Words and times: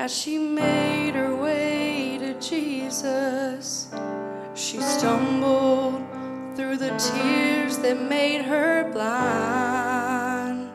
as 0.00 0.10
she 0.16 0.38
made 0.38 1.14
her 1.14 1.36
way 1.36 2.16
to 2.18 2.32
Jesus. 2.40 3.88
She 4.54 4.80
stumbled 4.80 6.02
through 6.56 6.78
the 6.78 6.88
tears 6.96 7.76
that 7.84 8.00
made 8.00 8.40
her 8.40 8.90
blind. 8.94 10.70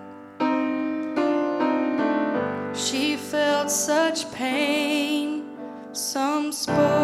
She 2.77 3.15
felt 3.15 3.71
such 3.71 4.31
pain, 4.31 5.57
some 5.91 6.51
spoke 6.51 6.94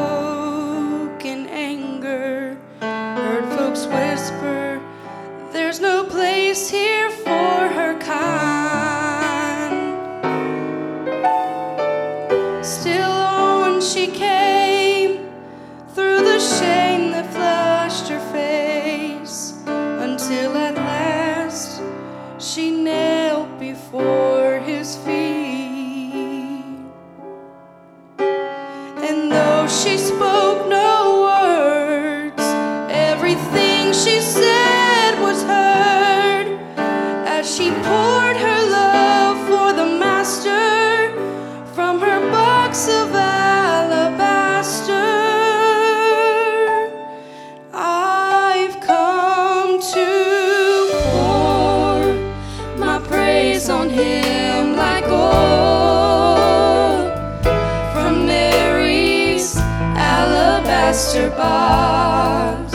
she 22.54 22.70
knelt 22.70 23.48
before 23.62 24.60
his 24.60 24.98
feet. 24.98 26.66
And 28.20 29.32
though 29.32 29.68
she 29.70 29.98
spoke 29.98 30.68
no 30.68 31.22
words, 31.32 32.44
everything 32.92 33.94
she 33.94 34.20
said 34.20 35.18
was 35.22 35.42
heard 35.44 36.60
as 37.26 37.56
she 37.56 37.70
poured 37.72 38.36
her 38.36 38.62
love 38.70 39.38
for 39.48 39.72
the 39.72 39.86
Master 39.98 41.14
from 41.74 42.02
her 42.02 42.20
box 42.32 42.90
of 42.90 43.21
alabaster 61.02 61.30
box. 61.32 62.72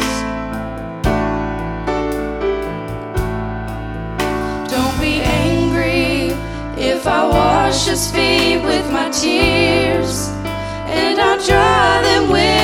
Don't 4.70 5.00
be 5.00 5.20
angry 5.22 6.34
if 6.76 7.06
I 7.06 7.24
wash 7.28 7.86
his 7.86 8.10
feet 8.10 8.62
with 8.64 8.90
my 8.92 9.10
tears 9.10 10.28
and 10.88 11.20
I'll 11.20 11.38
dry 11.38 12.02
them 12.02 12.30
with 12.30 12.55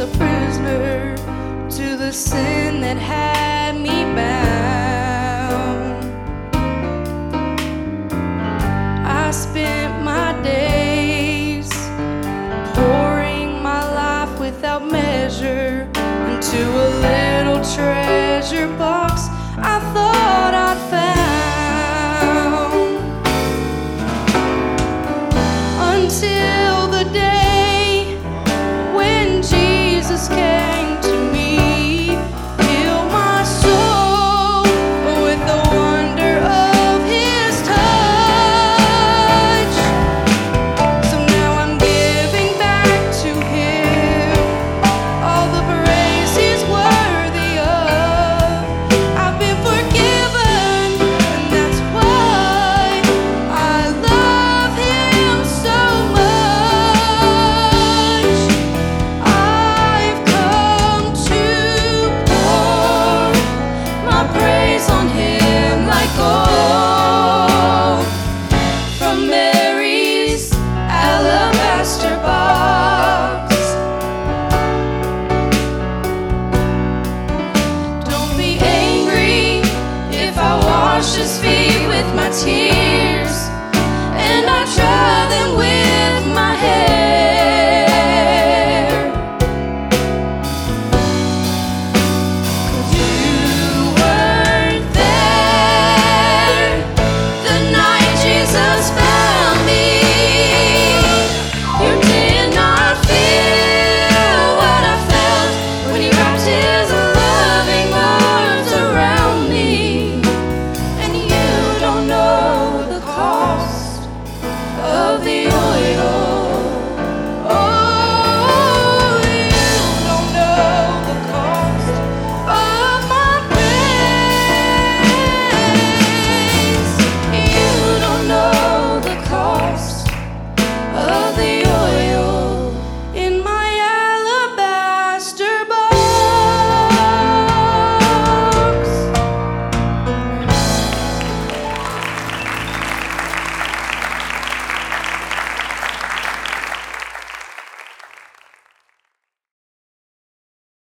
a 0.00 0.06
prisoner 0.16 1.16
to 1.68 1.96
the 1.96 2.12
sin 2.12 2.80
that 2.82 2.96
had 2.96 3.27
measure 15.28 15.82
into 16.30 16.56
a 16.56 16.88
little 17.04 17.62
treasure 17.74 18.66
box. 18.78 19.28
I 19.58 19.78
thought. 19.92 20.07